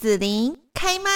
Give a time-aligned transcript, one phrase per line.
[0.00, 1.10] 子琳开麦。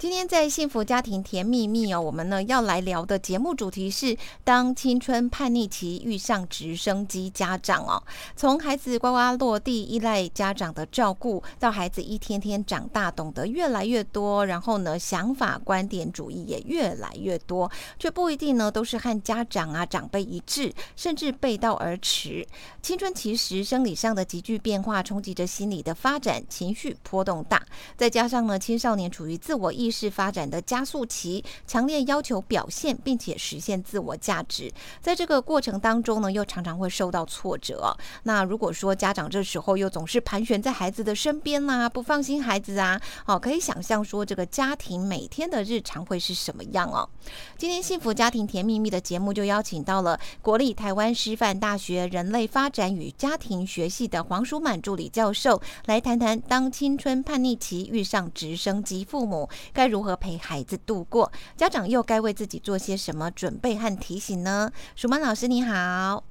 [0.00, 8.02] 今天在幸福家庭甜蜜蜜哦，我们呢要来聊的节目主题是：当青春叛逆期遇上直升机家长哦。
[8.34, 22.46] 从孩子呱呱落地，依赖家长的照顾，到孩子一天天长大，懂得越来越多，然后呢，想法观点主义也越来越多，却不一定呢都是和家长啊长辈一致，甚至背道而驰。
[22.80, 27.62] 青春期时生理上的急剧变化，冲击着心理的发展，情绪波动大，
[27.98, 37.96] 再加上呢青少年处于自我意识发展的加速期，强烈要求表现，并且实现自我价值，在这个过程当中呢，又常常会受到挫折。
[38.24, 47.08] 那如果说家长这时候又总是盘旋在孩子的身边呐、啊，不放心孩子啊，哦，可以想象说这个家庭每天的日常会是什么样哦。
[47.56, 59.48] 今天幸福家庭甜蜜蜜的节目就邀请到了国立台湾师范大学人类发展与家庭学系的黄淑满助理教授，来谈谈当青春叛逆期遇上直升机父母。
[59.80, 61.32] 该如何陪孩子度过？
[61.56, 64.70] 家长又该为自己做些什么准备和提醒呢？
[64.94, 66.22] 淑满老师你好，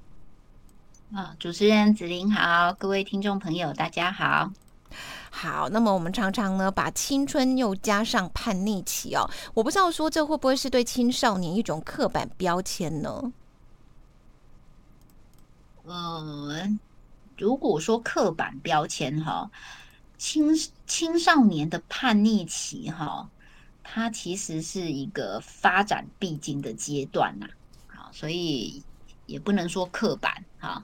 [1.12, 4.52] 啊，主持人子琳好，各位听众朋友大家好，
[5.32, 5.68] 好。
[5.70, 13.34] 那么我们常常呢把青春又加上叛逆期哦，我不知道说这会不会是对青少年一种刻板标签呢？
[15.86, 16.70] 呃，
[17.36, 19.50] 如果说刻板标签哈，
[20.20, 20.52] 青
[20.86, 23.28] 青少年的叛逆期哈。
[23.92, 27.48] 它其实是一个发展必经的阶段呐，
[27.88, 28.84] 啊，所以
[29.26, 30.84] 也不能说刻板哈，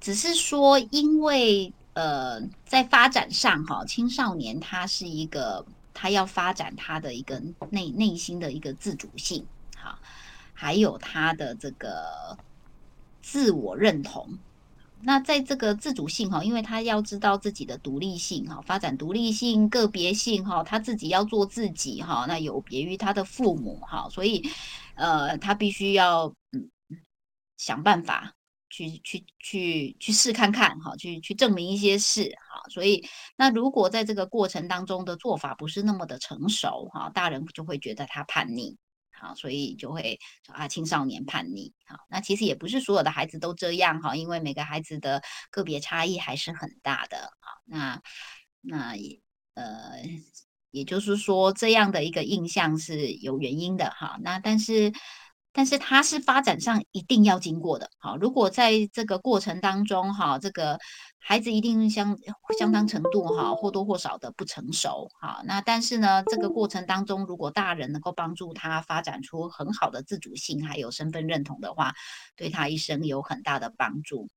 [0.00, 9.44] 只是说因为呃，在发展上哈，青少年他是一个他要发展他的一个内内心的一个自主性，
[9.76, 9.98] 哈，
[10.54, 12.38] 还有他的这个
[13.22, 14.38] 自我认同。
[15.06, 24.42] 那在这个自主性哈，因为他要知道自己的独立性哈，发展独立性、个别性哈，他自己要做自己哈，那有别于他的父母哈，所以
[24.96, 26.68] 呃，他必须要嗯
[27.56, 28.34] 想办法
[28.68, 33.06] 去去去去试看看哈，去去证明一些事哈，所以
[33.36, 38.76] 那如果在这个过程当中的做法不是那么的成熟哈，大人就会觉得他叛逆。
[39.20, 41.72] 好，所以就会说啊，青少年叛逆。
[41.86, 47.32] 好，那其实也不是所有的孩子都这样哈，因为每个孩子的个别差异还是很大的。
[47.40, 48.00] 好，那
[48.60, 49.20] 那也
[49.54, 50.02] 呃，
[50.70, 54.18] 也就是说，这样的一个印象是有原因的哈。
[54.22, 54.92] 那但是。
[55.58, 60.78] 但是它是发展上一定要经过的，好，如果在这个过程当中，哈，这个
[61.28, 62.16] 孩子一定相
[62.56, 71.96] 相当程度，哈，或多或少的不成熟，哈，那但是呢，这个过程当中，如果大人能够帮助他发展出很好的自主性，还有身份认同的话，
[72.36, 74.28] 对他一生有很大的帮助。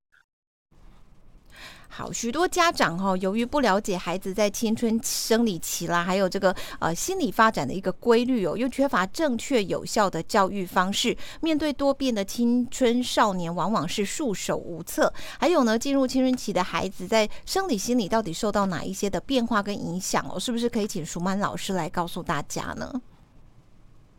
[1.92, 15.12] 好，许多家长哈、哦，由于不了解孩子在青春生理期啦，还有这个呃心理发展的一个规律哦，又缺乏正确有效的教育方式，面对多变的青春少年，往往是束手无策。
[15.40, 20.40] 还有呢，进入青春期的孩子在生理心理到底受到哪一些的变化跟影响哦？
[20.40, 23.02] 是不是可以请舒曼老师来告诉大家呢？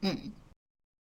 [0.02, 0.32] 嗯，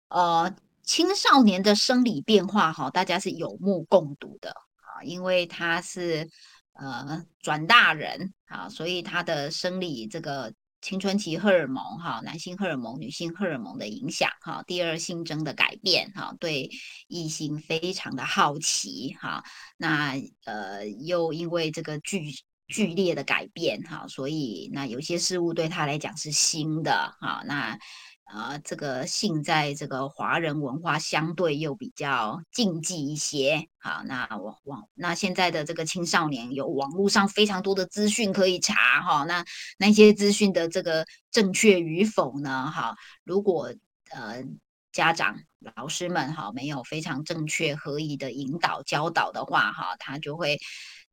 [0.07, 6.27] 呃，青少年的生理变化哈，大家是有目共睹的啊，因为他是。
[6.73, 16.69] 呃，转大人啊，所以他的生理这个青春期荷尔蒙哈，男性荷尔蒙、女性荷尔蒙的影响哈，第二性征的改变哈，对
[17.07, 19.43] 异性非常的好奇哈，
[19.77, 22.31] 那呃又因为这个剧
[22.67, 27.77] 剧烈的改变哈，所以那有些事物对他来讲是新的哈，那。
[28.23, 33.67] 啊、呃，这个性在这个华人文化相对又比较禁忌一些。
[33.77, 39.23] 好，那网网那现在的这个青少年有网络上非常多的资讯可以查哈。
[39.25, 39.45] 那
[39.77, 42.71] 那些资讯的这个正确与否呢？
[42.71, 43.73] 哈，如果
[44.11, 44.43] 呃
[44.91, 45.39] 家长
[45.75, 50.59] 老师们哈没有非常正确合宜的引导教导的话哈，他就会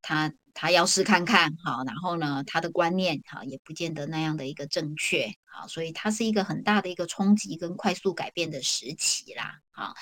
[0.02, 0.32] 他。
[0.52, 9.94] 他要试看看，好，然后呢，他的观念，哈，也不见得那样的一个正确，好，所以它是一个很大的一个冲击跟快速改变的时期啦，好，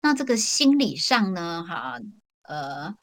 [0.00, 1.98] 那这个心理上呢，哈，
[2.42, 2.94] 呃，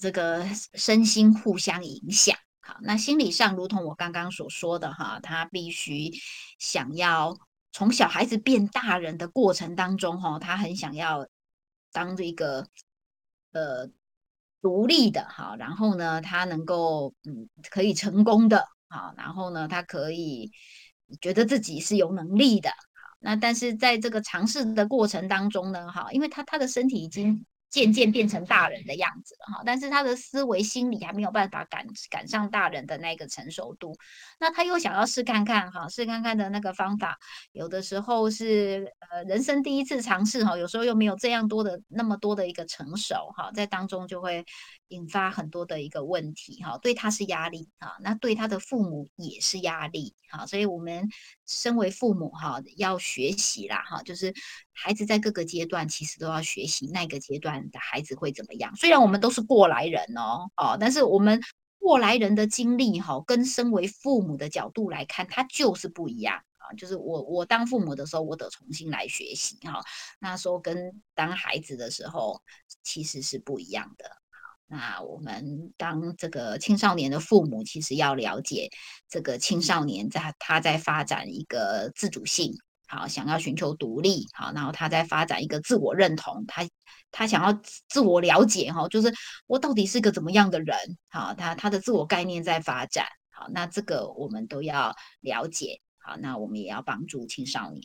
[0.00, 0.44] 这个
[0.74, 6.10] 身心互相影响，好，那心理上，如同我刚刚所说的，哈，他必须
[6.58, 7.38] 想要
[7.72, 11.28] 从小孩子变大人的过程当中，哈，他很想要
[11.92, 12.66] 当这个，
[13.52, 13.90] 呃。
[14.64, 20.50] 独立的哈，然后呢，他能够嗯，可以成功的哈，然后呢，他可以
[21.20, 22.70] 觉得自己是有能力的。
[23.20, 27.44] 那但是在这个尝试的过程当中呢，哈，因为他他的身体已经
[27.74, 33.92] 渐渐变成大人的样子了哈，但是他的思维心理还没有办法赶赶上大人的那个成熟度，
[34.38, 37.18] 那他又想要试看看哈，试看看的那个方法，
[37.50, 44.44] 有的时候是呃人生第一次尝试哈，有时候又没有这样多的那么多的一个成熟哈，在当中就会
[44.88, 51.08] 引发很多的一个问题哈，对他是压力啊，那对他的父母也是压力哈，所以我们
[51.46, 54.34] 身为父母哈要学习啦哈，就是
[54.72, 57.54] 孩子在各个阶段其实都要学习那个阶段。
[57.70, 58.74] 的孩子会怎么样？
[58.76, 61.40] 虽然我们都是过来人哦，哦，但是我们
[61.78, 66.72] 过来人的经历哈，跟身为父母的角度来看，它就是不一样啊。
[66.76, 69.80] 就是我我当父母的时候，我得重新来学习哈。
[70.18, 72.42] 那时候跟当孩子的时候
[72.82, 74.10] 其实是不一样的。
[74.66, 78.70] 那我们当这个青少年的父母，其实要了解
[79.08, 82.52] 这个青少年在他在发展一个自主性。
[82.86, 86.68] 好，想要寻求独立，好，然后他在发展一个自我认同，他
[87.10, 89.12] 他想要自我了解，哈，就是
[89.46, 90.76] 我到底是个怎么样的人，
[91.08, 97.82] 好，他他的自我概念在发展，好，那这个我们都要了解，好，那我们也要帮助青少年。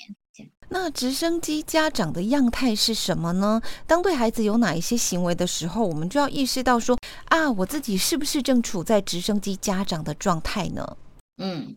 [0.70, 3.62] 那直升机家长的样态是什么呢？
[3.88, 10.98] 当对孩子有哪一些行为的时候，我们就要意识到说，啊，我自己是不是正处在直升机家长的状态呢？
[11.38, 11.76] 嗯，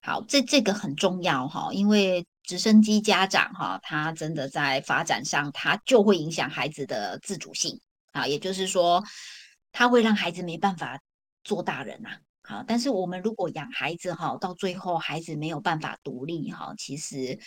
[0.00, 2.26] 好，这这个很重要哈，因为。
[2.44, 7.80] 直升机家长哈，他真的在发展上，他就会影响孩子的自主性
[8.10, 9.00] 啊，也就是说，
[9.70, 11.00] 他会让孩子没办法
[11.44, 12.10] 做大人呐。
[12.42, 17.38] 好，但是我们如果养孩子哈，到最后孩子没有办法独立哈，其实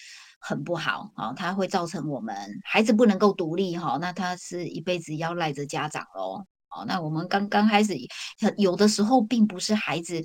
[0.48, 6.46] 很不好啊，它会造成我们孩子不能够独立哈，那他是一辈子要赖着家长喽。
[6.70, 7.94] 哦，那我们刚刚开始，
[8.58, 10.24] 有的时候并不是孩子。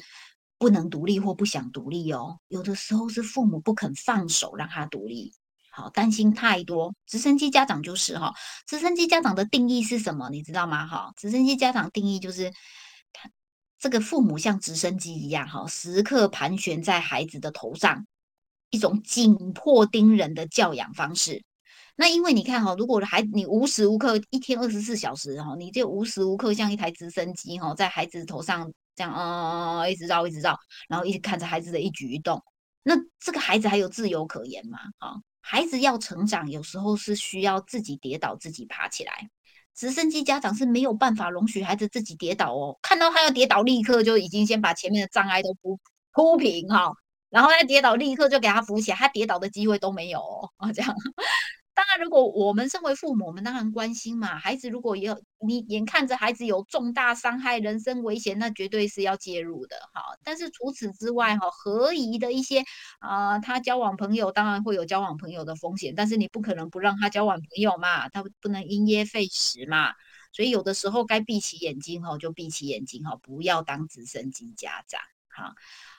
[0.62, 5.32] 不能独立或不想独立哦，有的时候是父母不肯放手让他独立，
[5.70, 6.94] 好，担心太多。
[7.06, 8.34] 直升机家长就是哈，
[8.66, 10.28] 直升机家长的定义是什么？
[10.28, 10.86] 你知道吗？
[10.86, 12.50] 哈，直升机家长定义就是
[13.10, 13.30] 他
[13.78, 18.06] 这个父母像直升机一样哈，时刻盘旋在孩子的头上，
[18.70, 21.42] 一种紧迫盯人的教养方式。
[21.96, 28.72] 那因为你看哈，如果孩子你无时无刻一天二十四小时哈，你就无时无刻像一台直升机哈，在孩子头上。
[28.96, 32.42] 这样，嗯，一直绕，一直绕，然后一直看着孩子的一举一动。
[32.82, 34.78] 那这个孩子还有自由可言吗？
[34.98, 39.30] 啊，孩子要成长，有时候是需要自己跌倒，自己爬起来。
[39.74, 45.80] 直升机家长是没有办法容许孩子自己跌倒哦，看到他要跌倒，立刻就已经先把前面的障碍都铺
[46.12, 46.92] 铺平哈，
[47.30, 50.94] 然后他跌倒，立刻就给他扶起来，他跌倒的机会都没有哦，啊，这样。
[51.72, 54.38] 当然，如果我们身为父母，我们当然关心嘛。
[54.38, 59.76] 孩子如果有你眼看着孩子有重大伤害、人身危险，那绝对是要介入的。
[59.94, 62.62] 哈，但是除此之外，哈，合宜的一些
[62.98, 69.94] 啊、他交往朋友当然会有交往朋友的风险，但是你不可能不让他交往朋友嘛，他不能因噎废食嘛。
[70.32, 75.00] 所以有的时候该闭起眼睛哈，就闭起眼睛哈，不要当直升机家长。
[75.30, 75.54] 好，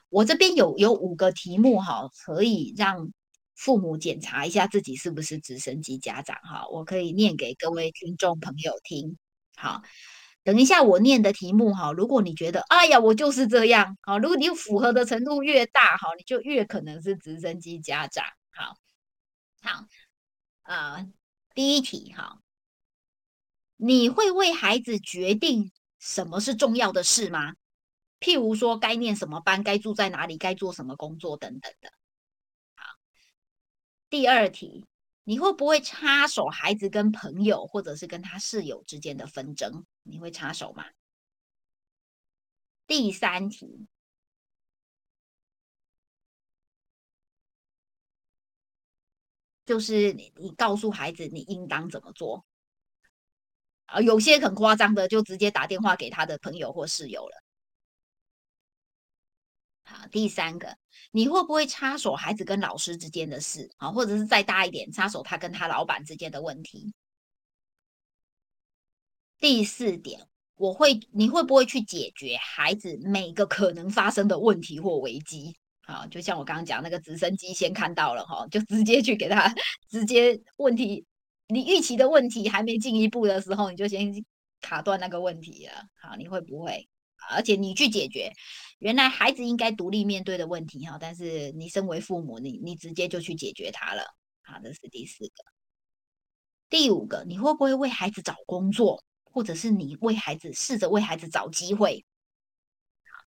[0.10, 3.12] 我这边有有五个题目哈，可以让。
[3.54, 9.20] 父母检查一下自己是不是直升机家长哈，我可以念给各位听众朋友听。
[9.56, 9.84] 好，
[10.44, 18.26] 等一下我念的题目哈，如果你觉得哎呀我就是这样，好，如果你符合的程度越大哈，你就越可能是直升机家长。
[18.50, 18.74] 好，
[19.62, 19.86] 好，
[20.64, 21.08] 呃，
[21.54, 22.40] 第一题哈，
[23.78, 27.54] 你会为孩子决定什么是重要的事吗？
[28.22, 31.92] 譬如说该念什么班，该住在哪里，该做什么工作等等的。
[34.10, 34.86] 第二题，
[35.24, 39.86] 你会不会插手孩子跟朋友或者是跟他室友之间的纷争？
[40.04, 40.86] 你会插手吗？
[42.86, 43.88] 第三题，
[49.66, 52.46] 就是你你告诉孩子你应当怎么做
[53.86, 54.02] 啊？
[54.02, 57.42] 有些很夸张的，就直接打电话给他的朋友或室友了。
[59.92, 60.78] 好，第三个，
[61.12, 63.70] 你会不会插手孩子跟老师之间的事？
[63.78, 66.94] 好，或者是再大一点，插手他跟他老板之间的问题。
[69.40, 75.56] 第四点，我会，你会不会去解决孩子每个可能发生的问题或危机？
[75.84, 79.54] 好，就像我刚刚讲那个直升机，先看到了哈，就直接去给他
[79.90, 81.06] 直接问题，
[81.48, 84.14] 你预期的问题还没进一步的时候，你就先
[84.62, 85.74] 卡断那个问题了。
[86.00, 86.88] 好，你会不会？
[87.32, 88.32] 而且你去解决。
[88.80, 94.04] 原来孩子应该独立面对的问题哈，但是你身为父母，你你直接就去解决它了。
[94.42, 95.34] 好，这是第四个。
[96.70, 102.06] 第五个，你会不会为孩子找工作，或者是你为孩子试着为孩子找机会？
[103.04, 103.26] 好，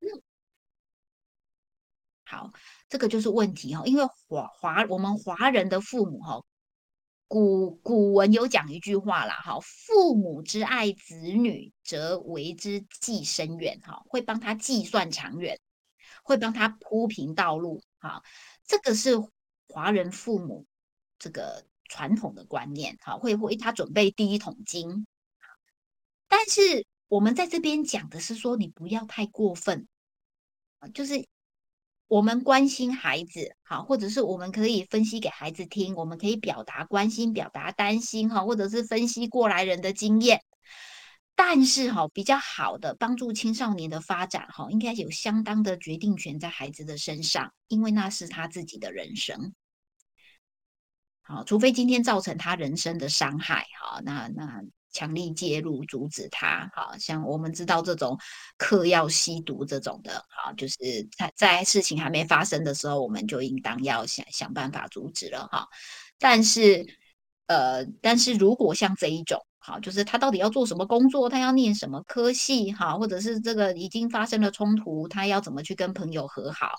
[0.00, 0.22] 嗯，
[2.24, 2.52] 好，
[2.88, 6.44] 这个就是问题哈，因为华华我们华人的父母哈，
[7.30, 15.60] 古古文有讲一句话啦，哈，父母之爱子女，则为之计深远，哈，会帮他计算长远，
[16.24, 18.24] 会帮他铺平道路，哈，
[18.66, 19.12] 这个是
[19.68, 20.66] 华人父母
[21.20, 25.06] 这个传统的观念，哈，会为他准备第一桶金。
[26.26, 29.86] 但是我们在这边讲的是说，你不要太过分，
[30.92, 31.24] 就是。
[32.10, 40.42] 我们关心孩子，好，或者是我们可以分析给孩子听，我们可以表达关心、表达担心，哈，或者是分析过来人的经验。
[41.36, 49.54] 但是，哈，比较好的帮助青少年的发展，哈，应该有相当的决定权在孩子的身上，因为那是他自己的人生。
[51.22, 54.64] 好，除非今天造成他人生的伤害，好，那那。
[54.92, 58.18] 强力介入阻止他，好像我们知道这种
[58.56, 60.76] 嗑药吸毒这种的，好，就是
[61.16, 65.66] 在在事情还没发生的时候，我们就应当要想想办法阻止了，哈。
[66.18, 66.84] 但是，
[67.46, 76.72] 呃，但是如果像这一种，好，就是他到底要做什么工作，他要念什么科系，哈，或者是这个已经发生了冲突，他要怎么去跟朋友和好？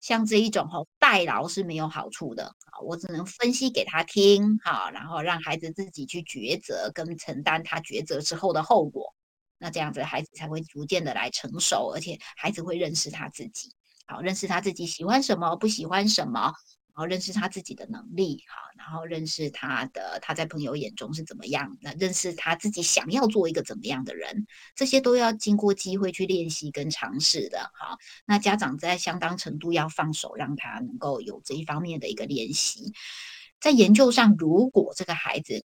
[0.00, 0.78] 像这一种哈
[1.10, 9.12] 代劳是没有好处的啊，我只能分析给他听哈，然后让孩子自己去抉择跟承担他抉择之后的后果，
[9.58, 13.72] 那这样子孩子才会逐渐的来成熟，而且孩子会认识他自己，
[14.06, 16.54] 好，认识他自己喜欢什么，不喜欢什么。
[16.94, 27.96] 然后认识他自己的能力，哈，然后认识他的他在朋友眼中是怎么样，那认识他自己想要做一个怎么样的人，这些都要经过机会去练习跟尝试的，哈。
[28.26, 32.92] 那家长在相当程度要放手，让他能够有这一方面的一个练习。
[33.60, 35.64] 在研究上，如果这个孩子，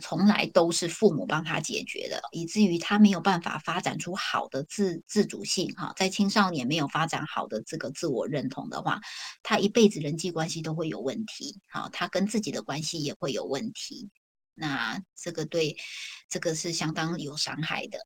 [0.00, 9.00] 从来都是父母帮他解决的，以至于他没有办法发展出好的自自主性哈，在青少年没有发展好的这个自我认同的话，
[9.42, 14.08] 他一辈子人际关系都会有问题，好，他跟自己的关系也会有问题，
[14.54, 15.76] 那这个对
[16.28, 17.98] 这个是相当有伤害的。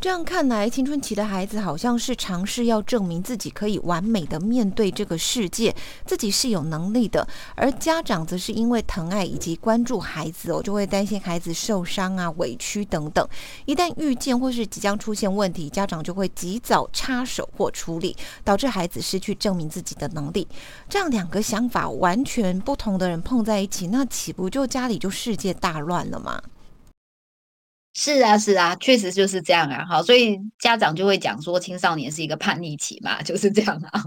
[0.00, 7.22] 这样看来，青春期的孩子好像是尝试要证明自己可以完美的面对这个世界，自己是有能力的；
[7.54, 13.28] 而家长则是因为疼爱以及关注孩子哦，就会担心孩子受伤啊、委屈等等。
[13.66, 20.48] 一旦遇见或是即将出现问题，家长就会及早插手或处理，导致孩子失去证明自己的能力。
[20.88, 26.40] 这样两个想法完全不同的人碰在一起，那岂不就家里就世界大乱了吗？
[28.02, 29.84] 是啊，是啊，确实就是这样啊。
[29.84, 34.02] 好，所以家长就会讲说，青少年是一个叛逆期嘛， 就是这样啊。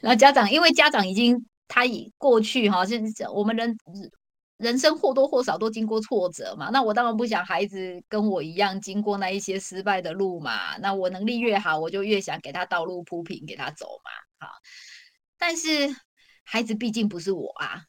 [0.00, 3.76] 那家长，因为家长已经他已过去哈，就是我们人
[4.58, 6.70] 人生或多或少都经过挫折嘛。
[6.70, 10.76] 那我当然不想孩子跟我一样经过那一些失败的路嘛。
[10.76, 14.46] 那我能力越好，我就越想给他道路铺平，给他走嘛。
[14.46, 14.52] 好，
[15.36, 15.92] 但是
[16.44, 17.82] 孩子毕竟不是我啊。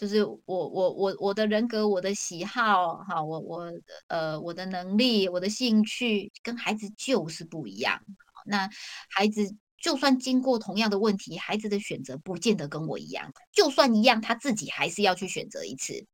[0.00, 3.70] 就是我我我我的人格，我的喜好，哈，我我
[4.06, 8.00] 呃我的能力，我的兴趣跟孩子就是不一样。
[8.46, 8.66] 那
[9.10, 9.42] 孩子
[9.76, 13.30] 就算经过同样的问题，孩子的选择不见得跟我一样。
[13.52, 16.06] 就算一样，他自己还是要去选择一次。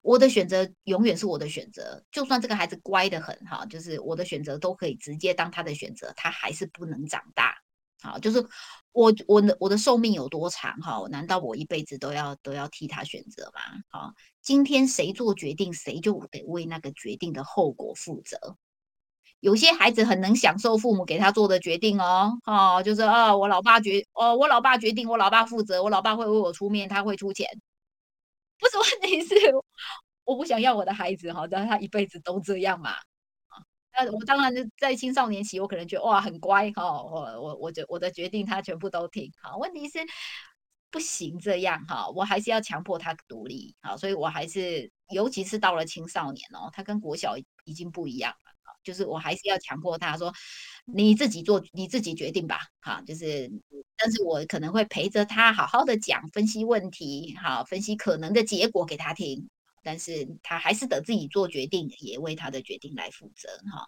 [0.00, 2.04] 我的选择永远是我的选择。
[2.12, 7.63] 就算这个孩子乖得很，哈，就是我的选择都可以直接当他的选择，他还是不能长大。
[8.04, 8.38] 好，就是
[8.92, 11.02] 我我的我的寿命有多长哈？
[11.10, 13.60] 难道我一辈子都要都要替他选择吗？
[13.88, 18.58] 好，今天谁做决定，谁就得为那个决定的后果负责。
[19.40, 27.48] 有些孩子很能享受父母给他做的决定哦，哦，就是啊，我老爸决哦，我老爸决定，我老爸负责，我老爸会为我出面，他会出钱。
[28.58, 29.34] 不是问题是，
[30.24, 32.94] 我不想要我的孩子哈，让他一辈子都这样嘛。
[33.96, 39.56] 那我当然在青少年期，我可能觉得哇很乖哈，我我我觉我的决定他全部都听好。
[39.58, 39.98] 问题是
[40.90, 50.32] 不行这样哈，我还是要强迫他独立好，所以我还是尤其是到了青少年哦，他跟国小已经不一样了，就是我还是要强迫他说
[50.84, 53.50] 你自己做你自己决定吧哈，就是
[53.96, 59.48] 但是我可能会陪着他好好的讲分析问题好，分析可能的结果给他听。
[59.84, 63.86] 但是他还是得自己做决定，也为他的决定来负责哈。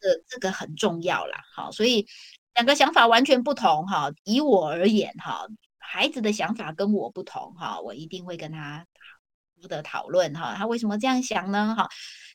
[0.00, 2.06] 这这个很重要啦，好，所以
[2.54, 4.12] 两个想法完全不同哈。
[4.24, 5.46] 以我而言哈，
[5.78, 8.86] 孩子的想法跟我不同哈，我一定会跟他
[9.60, 10.54] 多的讨论哈。
[10.56, 11.74] 他为什么这样想呢？
[11.76, 11.88] 哈，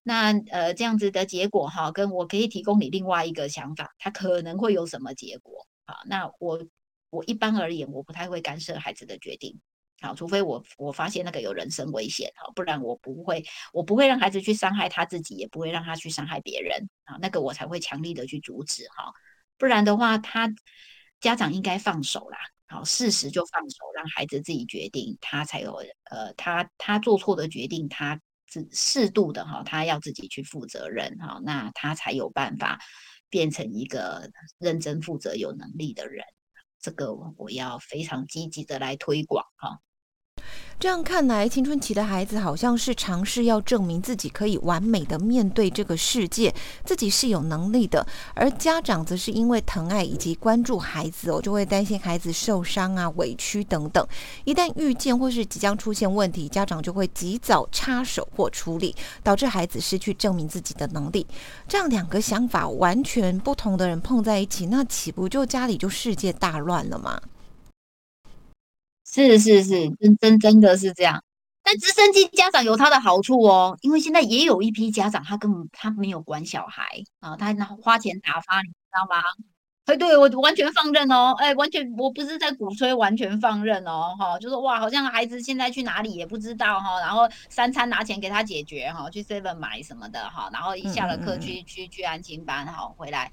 [0.04, 5.66] 那呃这样子的结果哈，跟我可以提供你另外一个想法，他可能会有什么结果？
[5.86, 6.66] 好，那我
[7.12, 9.62] 我一般而言，我不太会干涉孩子的决定。
[10.04, 19.14] 好，除非我我发现那个有人身危险，好，不然我不会，我不会让孩子去伤害他自己，也不会让他去伤害别人，啊，那个我才会强力的去阻止，哈，
[19.58, 20.54] 不然的话，他
[21.22, 25.74] 家长应该放手啦，好，适时就放手，让孩子自己决定，他才有
[26.12, 32.78] 呃，他他做错的决定，他自适度的哈，他要自己去负责任哈，那他才有办法
[33.30, 34.30] 变成一个
[34.60, 36.26] 认真负责、有能力的人。
[36.82, 39.80] 这个我要非常积极的来推广哈。
[40.84, 54.06] 这样看来，青春期的孩子好像是尝试要证明自己可以完美的面对这个世界，自己是有能力的；而家长则是因为疼爱以及关注孩子哦，就会担心孩子受伤啊、委屈等等。
[54.44, 61.26] 一旦遇见或是即将出现问题，家长就会及早插手或处理，导致孩子失去证明自己的能力。
[61.66, 67.22] 这样两个想法完全不同的人碰在一起，那岂不就家里就世界大乱了吗？
[69.14, 71.24] 是是是，真真真的是这样。
[71.62, 76.84] 但直升机家长有他的好处哦，因为现在也有一批家长，他根本他没有管小孩
[77.20, 79.22] 啊，他拿花钱打发，你知道吗？
[79.86, 93.32] 哎，对我完全放任哦，哎，完全我不是在鼓吹完全放任哦，哈，就是哇，好像孩子现在去哪里也不知道哈，然后三餐拿钱给他解决哈，去 seven 买什么的哈，然后一下了课去去去安亲班哈，回来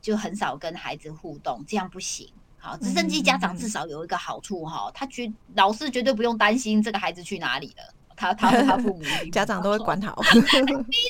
[0.00, 2.32] 就很少跟孩子互动，这样不行。
[2.66, 10.40] 好，直升机家长至少有一个好处哈，他绝老师绝对不用担心这个孩子去哪里了，他他和他父母 家长都会管好， 非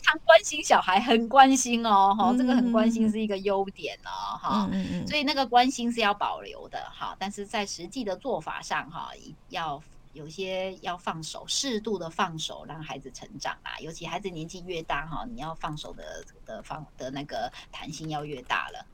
[0.04, 4.70] 常关心小孩，很关心哦，哈，这个很关心是一个优点哦，哈，
[5.06, 9.08] 所以那个关心是要保留的哈，但是在实际的做法上哈，
[9.48, 9.82] 要
[10.12, 18.84] 有些要放手，适度的放手，让孩子成长啦，尤其孩子年纪越大哈，你要放手的的放的那个弹性要越大了。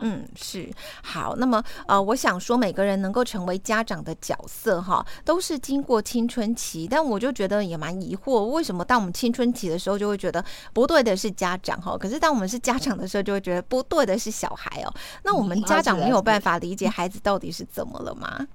[0.00, 0.70] 嗯，是
[1.02, 1.36] 好。
[1.36, 6.86] 那么，呃，我想说，每个人能够成为家长的角色，哈，都是经过青春期。
[6.88, 14.94] 但我就觉得也蛮疑惑，为什么当我们青春期的时候，就会觉得不对的是家长，哈，可是当我们是家长的时候，就会觉得不对的是小孩哦。
[15.22, 18.46] 那我们家长没有办法理解孩子到底是怎么了吗？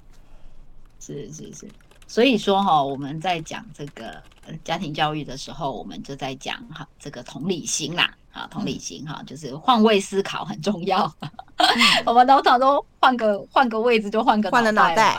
[1.00, 1.68] 是是是。
[2.10, 4.24] 所以说哈，我们在讲这个
[4.64, 11.12] 家庭教育的时候，我们就在讲哈这个同理心啦，啊同理心哈，就是换位思考很重要。
[12.06, 15.18] 我们通常都换个换个位置就换个换了脑袋，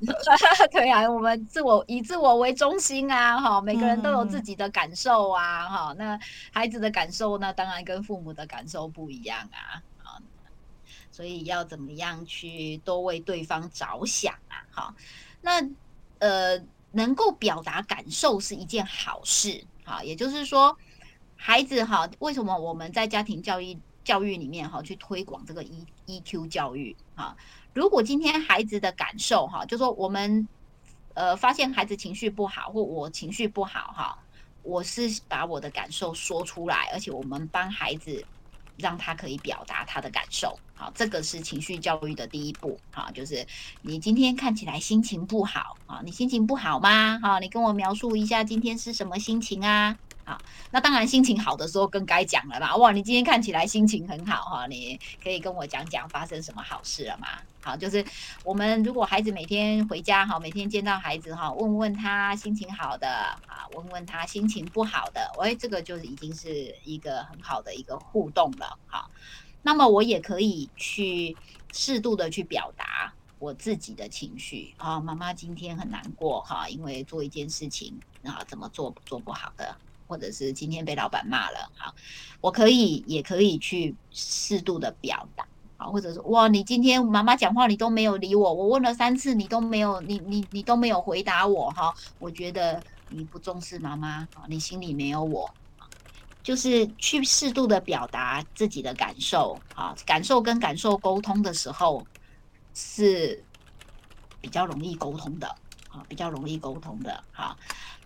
[0.70, 6.18] 对啊，我们自我以自我为中心啊，哈，每个人都有自己的感受啊，哈，那
[6.52, 10.20] 孩子的感受呢，当然跟父母的感受不一样啊，啊，
[11.10, 14.94] 所以要怎么样去多为对方着想啊，好，
[15.40, 15.66] 那。
[16.20, 16.60] 呃，
[16.92, 20.76] 能够表达感受是一件好事，哈，也就是说，
[21.42, 23.74] 孩子哈，为什么我们在家庭教育
[24.04, 27.34] 教育里面哈去推广这个 E EQ 教育啊？
[27.72, 30.46] 如果今天孩子的感受哈，就说我们
[31.14, 34.18] 呃发现孩子情绪不好，或我情绪不好哈，
[34.62, 38.22] 我是把我的感受说出来，而且我们帮孩子。
[38.76, 43.46] 让他可以表达他的感受，好，这个是情绪教育的第一步，哈，就是
[43.82, 47.18] 你今天看起来心情不好，啊，你心情不好吗？
[47.20, 49.94] 好，你跟我描述一下今天是什么心情啊？
[50.30, 50.40] 好，
[50.70, 52.76] 那当然心情好的时候更该讲了吧？
[52.76, 57.26] 哇，你今天看起来心情很好哈，你可以跟我讲讲发生什么好事了吗？
[57.60, 58.04] 好，就是
[58.44, 63.08] 我们如果孩子每天回家哈，每天见到孩子哈，问问他心情好的
[63.48, 68.78] 啊，问问他心情不好的，喂，这个就是已经是一个很好的一个互动了。
[68.86, 69.10] 好，
[69.62, 71.36] 那么我也可以去
[71.72, 79.76] 适度的去表达我自己的情绪啊，妈妈今天很难过哈，因为做一件事情啊，怎么做做不好的。
[80.10, 81.94] 或者是今天被老板骂了，好，
[82.40, 85.46] 我可以也可以去适度的表达，
[85.76, 95.48] 好，或者说哇，你今天妈妈讲话你都没有理我，我问了三次你都没有，你你你都没有回答我哈，我觉得你不重视妈妈，你心里没有我，
[96.42, 102.04] 就是去适度的表达自己的感受，啊，感受跟感受沟通的时候
[102.74, 103.44] 是
[104.40, 105.46] 比较容易沟通的，
[105.88, 107.56] 啊，比较容易沟通的，好，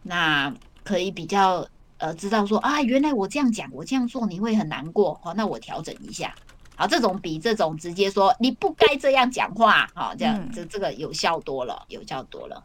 [0.02, 1.66] 那可以比较。
[2.04, 6.34] 呃，知道说啊，原来我这样讲，我这样做你会很难过，好，那我调整一下，
[6.76, 12.62] 好，这种比这种直接说你不该这样讲话，好，这样这这个有效多了，有效多了。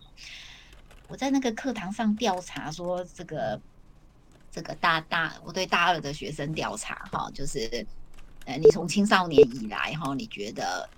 [1.08, 3.58] 我在那个课堂上调查说，这个
[4.52, 7.88] 这个大大，我对大二的学生调查，哈，就是
[8.44, 10.90] 呃，你从青少年以来，哈，你觉得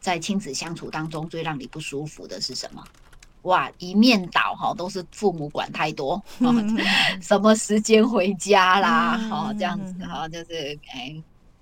[0.00, 2.82] 在亲子相处当中最让你不舒服的是什么？
[3.42, 6.22] 哇，一面倒哈，都是父母管太多，
[7.20, 11.14] 什么时间回家啦，哈，这样子哈，就是哎，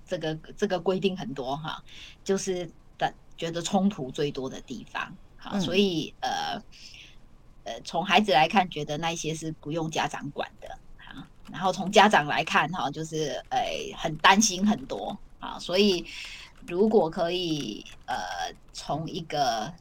[0.05, 1.81] 这个这个规定很多哈，
[2.23, 6.61] 就是的觉得冲突最多的地方，好，所以呃
[7.63, 16.05] 呃，从孩子来看，觉得那些是不用家长管的，哈，然后从家长来看哈，就是哎很担心很多啊，所以
[16.67, 18.15] 如果可以呃。
[18.71, 19.71] 从一个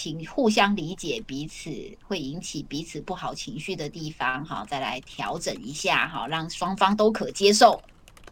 [0.00, 1.68] 情互相理解彼此
[2.06, 7.82] 会引起彼此不好情绪的地方，哈，再来调整一下，哈，让双方都可接受。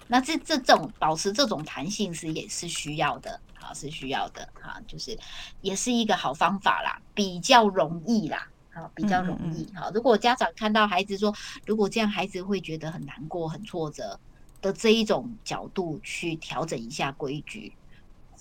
[0.07, 5.19] 那这这种保持这种弹性是也是需要的，好，是需要的，哈，就是
[5.61, 9.91] 也是一个好方法啦，比较容易啦，好，比较容易，好。
[9.91, 11.35] 如果家长看到孩子说，
[11.67, 14.21] 如果这样孩子会觉得很难过、很挫折
[14.63, 17.73] 的这一种角度去调整一下规矩，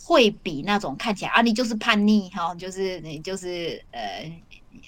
[0.07, 4.31] 会比那种看起来啊，你就是叛逆，哈，就是你就是呃，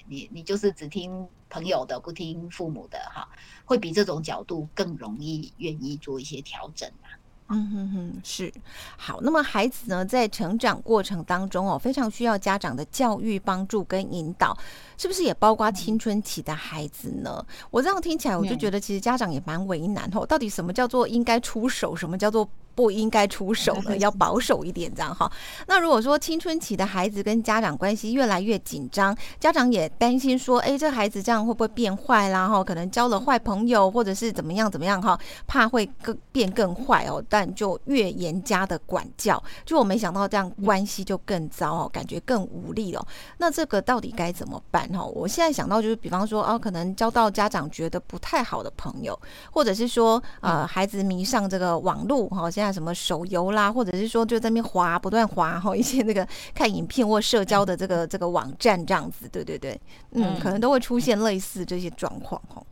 [0.06, 3.28] 你你就是只听朋友的，不听父母的，哈。
[3.64, 7.10] 会比这种角度更容易愿意做一些调整啊。
[7.48, 8.52] 嗯哼哼，是
[8.96, 9.18] 好。
[9.20, 14.56] 那么孩子呢，在成长过程当中哦，非常需要家长的教育帮助跟引导，
[14.96, 17.44] 是不是也包括青春期的孩子呢？
[17.70, 20.24] 我这样听起来，我就觉得其实家长也蛮为难哦。
[20.24, 22.48] 到底什么叫做应该出手，什么叫做？
[22.78, 25.28] 不应该出手呢，要保守一点，这样哈。
[25.66, 32.46] 那如果说青春期的孩子跟家长关系越来越紧张，家长也担心说，哎，这孩子这样会不会变坏啦？
[32.46, 37.20] 哈，可能交了坏朋友，或者是怎么样怎么样哈，怕会更变更坏哦。
[37.28, 43.04] 但就越严加的管教，就我没想到这样关系就更糟哦，感觉更无力了。
[43.38, 45.04] 那这个到底该怎么办哈？
[45.04, 49.18] 我现在想到就是，比方说哦，可能交到家长觉得不太好的朋友，
[49.50, 52.67] 或者是说呃，孩子迷上这个网络哈，现在。
[52.72, 59.80] 什么手游啦，或者是说就在那边滑，不断滑哈，一些那个看影片或社交的这个这个网站这样子，对对对，
[60.12, 62.62] 嗯，可能都会出现类似这些状况哈。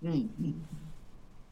[0.00, 0.54] 嗯嗯，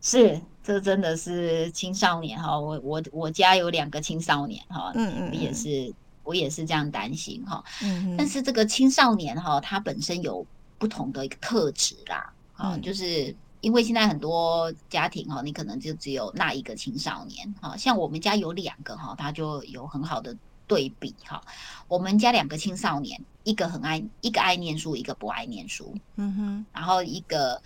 [0.00, 5.92] 是，这真的是青少年哈，我我我家有两个青少年哈，嗯嗯，也是
[6.24, 10.46] 我也是这样担心哈，嗯，但是这个青少年哈，他本身有
[10.78, 13.34] 不同的一个特质啦，啊，就是。
[13.60, 21.42] 因为现在很多家庭哈，你可能就只有那一个青少年哈，像我们家有两个哈，他就有很好的对比哈。
[21.88, 26.66] 我们家两个青少年，一个很爱，一个爱念书，一个不爱念书，嗯哼。
[26.72, 27.60] 然后一个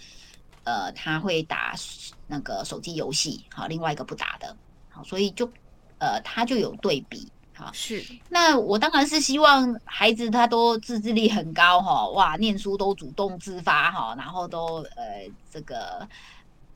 [0.65, 1.75] 呃，他会打
[2.27, 4.57] 那个手机游戏，好，另外一个不打的，
[4.89, 5.51] 好，所以就
[5.99, 7.31] 呃，他就有对比。
[7.73, 16.09] 是，那我当然是希望孩子他都自制力很高哈，哇，念书都主动自发哈，然后都呃这个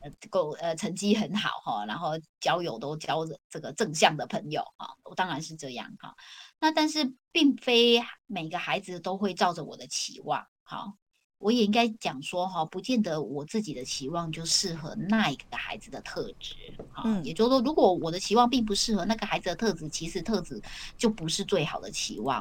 [0.00, 6.14] 呃够呃成绩很好哈，然后交友都交这个正向的朋友哈，我当然是这样哈。
[6.60, 10.92] 那但是并非每个孩子都会照着我的期望好。
[11.44, 16.54] 我也应该讲说哈，不见得我自己的期望就适合那一个孩子的特质，
[17.04, 20.58] 嗯，也就是说，如果我的期望并不适合那个孩子的特质，其实特质
[20.96, 22.40] 就不是最好的期望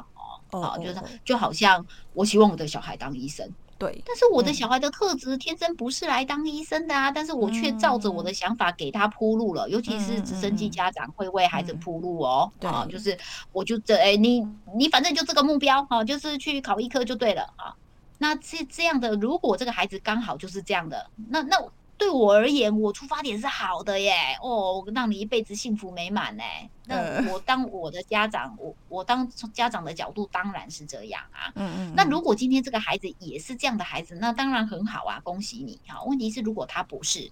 [0.50, 0.58] 哦。
[0.58, 13.18] 好，就是就好像我希望我的小孩当医生，对，但是我的小孩的特质天生不是来当医生的啊，但是我却照着我的想法给他铺路了，尤其是直升机家长会为孩子铺路哦，啊，就是
[13.52, 14.42] 我就这哎，你
[14.74, 17.76] 你反正就这个目标哈，就是去考医科就对了啊。
[18.18, 21.56] 那这这样的，如果这个孩子刚好就是这样的，那那
[21.96, 26.68] 对我而言，我出发点是好的耶，哦，让你一辈子幸福美满哎。
[26.86, 31.52] 那我当我的家长，我我当家长的角度当然是这样啊。
[31.54, 31.94] 嗯嗯。
[31.96, 36.02] 那如果今天这个孩子也是这样的孩子，那当然很好啊，恭喜你哈。
[36.04, 37.30] 问题是如果他不是，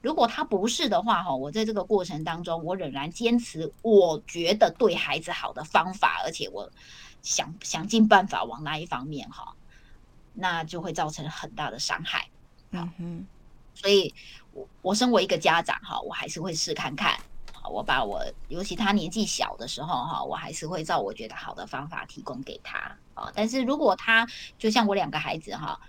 [0.00, 6.70] 如果他不是的话哈，我在这个过程当中，我仍然坚持我觉得对孩子好的方法，而且我
[7.20, 9.54] 想想尽办法往那一方面哈。
[10.34, 12.28] 那就会造成很大的伤害，
[12.70, 13.26] 嗯哼，
[13.74, 14.14] 所以
[14.52, 17.18] 我我身为一个家长哈，我还是会试看看，
[17.70, 22.78] 我把我尤其他年纪小的时候哈，我还是会照我觉得好的方法提供给他
[23.14, 23.30] 啊。
[23.34, 24.26] 但是如果他
[24.58, 25.80] 就像我两个孩子哈。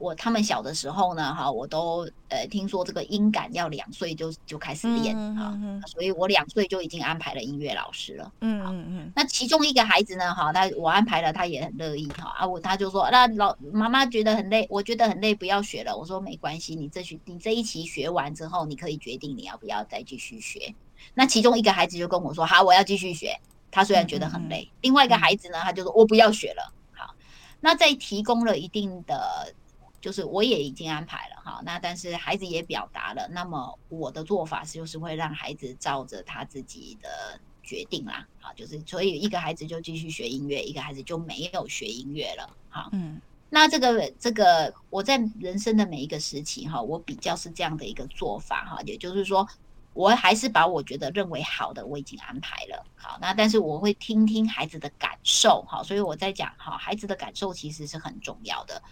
[0.00, 5.54] 我他们小的时候呢，哈，我都呃听说这个音感要两岁就就开始练哈，
[5.86, 8.32] 所以我两岁就已经安排了音乐老师了。
[8.40, 9.12] 嗯嗯嗯。
[9.14, 15.94] 那其中一个孩子呢，哈，他我安排了，他也很乐意哈啊，我他就说，那老妈妈觉得很累，我觉得很累，不要学了。
[15.94, 20.74] 我说没关系，你这学你这一期学完之后，你可以决定你要不要再继续学。
[21.12, 23.38] 那其中一个孩子就跟我说，好，我要继续学。
[23.70, 26.72] 他虽然觉得很累，另外一个孩子呢，他就说我不要学了。
[26.92, 27.14] 好，
[27.60, 29.54] 那在提供了一定的。
[30.00, 49.46] 就是我也已经安排了哈，那但是孩子也表达了，那么我的做法就是会让孩子照着他自己的决定啦，好，就是所以一个孩子就继续学音乐，一个孩子就没有学音乐了，好，嗯，那这个这个我在人生的每一个时期哈，我比较是这样的一个做法哈，也就是说，
[49.92, 58.82] 我还是把我觉得认为好的我已经安排了，好，那但是我会听听孩子的感受，好，所以我在讲哈，孩子的感受其实是很重要的。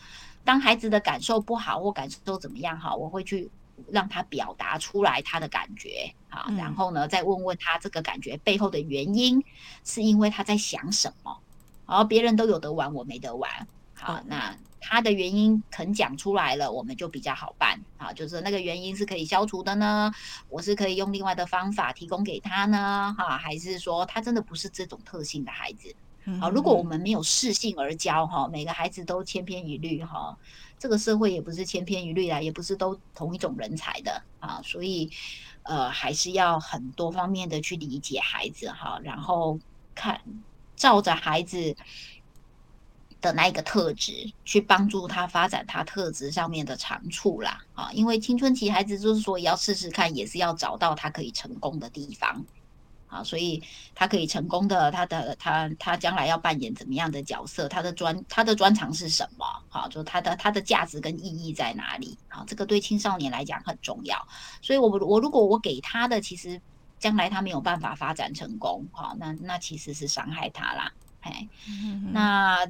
[0.49, 3.51] 当孩子的感受不好或感受怎么样哈，我会去
[3.91, 9.45] 让他表达出来他的感觉啊，然后呢，再问问他这个感觉背后的原因，
[9.85, 11.37] 是因为他在想什么？
[11.87, 13.51] 然后别人都有得玩，我没得玩。
[13.93, 18.11] 好，那他的原因肯讲出来了，我们就比较好办啊。
[18.15, 20.11] 就是那个原因是可以消除的呢，
[20.49, 25.95] 我是可以用另外的方法提供给他呢，哈，还是说他真的不是这种特性的孩子？
[26.41, 30.37] 好，如果我们没有适性而教哈，每个孩子都千篇一律哈，
[30.79, 35.11] 这个社会也不是千篇一律啦，也不是都同一种人才的啊，所以
[35.63, 39.59] 呃，还是要很多方面的去理解孩子哈，然后
[39.95, 40.21] 看
[40.77, 41.75] 照着孩子
[43.21, 52.45] 的那一个特质去帮助他发展他特质上面的长处啦啊，因为青春期孩子之所以要试试看，也是要找到他可以成功的地方。
[53.09, 53.63] 啊，所以
[53.95, 57.67] 他可以成功的，他的他他将来要扮演怎么样的角色？
[57.69, 59.45] 他的专他的专长是什么？
[59.69, 62.17] 哈，就他的他的价值跟意义在哪里？
[62.29, 64.17] 啊，这个对青少年来讲很重要。
[64.63, 66.61] 所以我，我我如果我给他的，其实
[66.99, 70.93] 将来他没有办法发展成功，哈，那那其实是伤害他啦。
[71.21, 71.49] 哎，
[72.13, 72.67] 那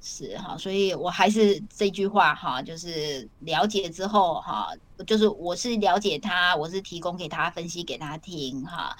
[0.00, 4.70] 是哈，所以我还是这句话哈，就是了解之后哈，
[5.06, 8.96] 就是我是了解他，我是提供给他分析给他听哈。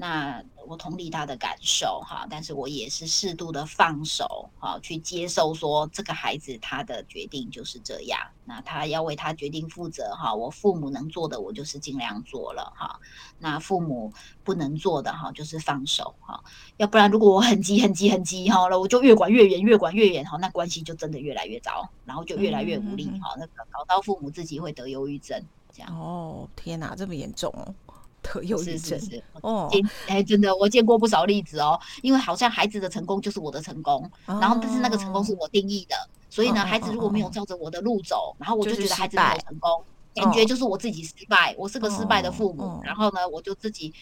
[0.00, 10.32] 那我同理他的感受哈，但是我也是适度的放手哈，去接受说这个孩子他的决定就是这样，那他要为他决定负责哈。
[10.32, 13.00] 我父母能做的，我就是尽量做了哈。
[13.40, 14.12] 那父母
[14.44, 16.44] 不能做的哈，就是放手哈。
[16.76, 23.34] 要不然如果我很急很急很急哈了，我就越管越严，越管越严哈，那关系就真的越来越糟，然后就越来越无力哈。
[23.36, 25.37] 那个搞到父母自己会得忧郁症
[25.78, 25.96] 这样。
[25.96, 27.72] 哦，天哪，这么严重哦。
[28.20, 29.00] 特忧郁症
[29.42, 29.70] 哦，
[30.08, 31.78] 哎，真的，我见过不少例子哦。
[32.02, 35.94] 因为好像孩子的成功就是我的成功，哦、然后但是那个成功是我定义的，
[36.28, 43.94] 所以呢，哦、孩子如果没有照着我的路走，哦、然后我就觉得孩子没有成功，感觉就是我自己失败，哦、我是个失败的父母，哦、然后呢，我就自己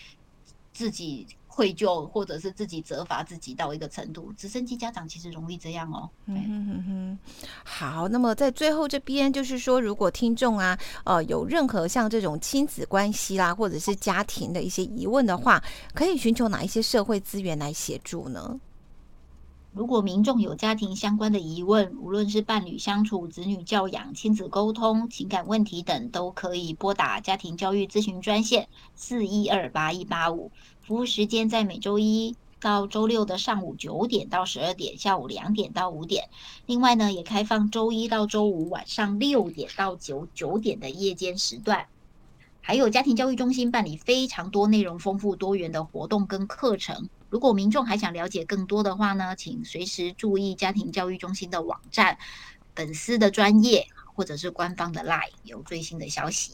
[0.73, 1.27] 自己。
[1.57, 6.11] 愧疚，或者是自己责罚自己到一个程度，直升机家长其实容易这样哦。
[6.27, 7.19] 嗯哼哼哼。
[7.64, 15.64] 好，那么在最后这边，就是说，如果听众啊，呃，有任何像这种亲子关系啦，或者是家庭的一些疑问的话，
[15.95, 18.61] 可以寻求哪一些社会资源来协助呢？
[19.73, 30.51] 如果民众有家庭相关的疑问，无论是伴侣相处、子女教养、亲子沟通、情感问题等，都可以拨打家庭教育咨询专线四一二八一八五。
[30.87, 36.29] 服务时间在每周一到周六的上午九点到十二点，下午两点到五点。
[36.64, 41.88] 另外呢，也开放周一到周五晚上六点到九九点的夜间时段。
[42.61, 47.09] 还有家庭教育中心办理非常多内容丰富多元的活动跟课程。
[47.31, 52.16] 如果民众还想了解更多的话呢，请随时注意家庭教育中心的网站、
[52.77, 56.53] 粉丝的专业或者是官方的 LINE 有最新的消息。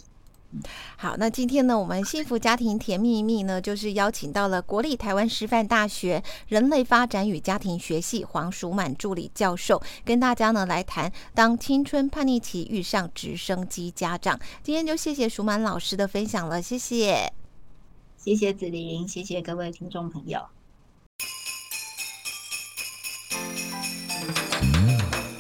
[0.97, 14.39] 好，那今天呢，我们幸福家庭甜蜜蜜呢，就是邀请到了国立台湾师范大学人类发展与家庭学系黄淑满助理教授，跟大家呢来谈当青春叛逆期遇上直升机家长。
[14.63, 17.33] 今天就谢谢淑满老师的分享了，谢谢，
[18.19, 20.41] 谢谢子琳，谢谢各位听众朋友。